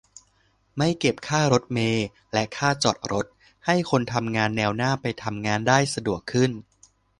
[0.77, 3.25] -ไม่เก็บค่ารถเมล์และค่าจอดรถ
[3.65, 6.51] ให้คนทำงานแนวหน้าไปทำงานได้สะดวกขึ้น